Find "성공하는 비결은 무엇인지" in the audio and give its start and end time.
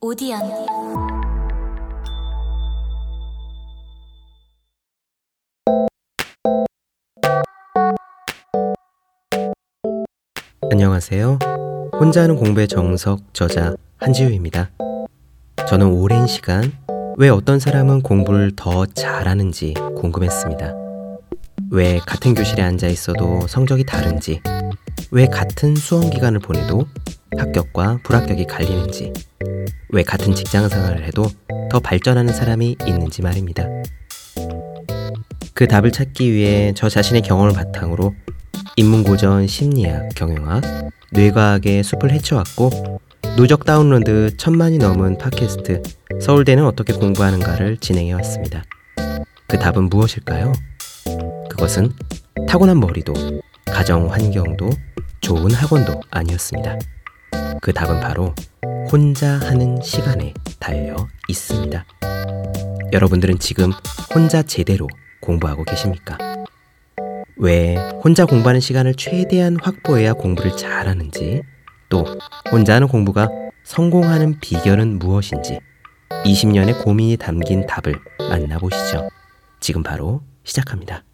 73.64-75.60